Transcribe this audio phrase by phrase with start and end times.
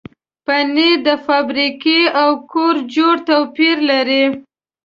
[0.45, 4.23] پنېر د فابریکې او کور جوړ توپیر لري.